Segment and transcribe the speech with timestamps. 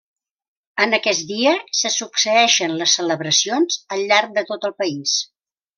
[0.85, 1.51] En aquest dia
[1.81, 5.21] se succeeixen les celebracions al llarg de tot el país.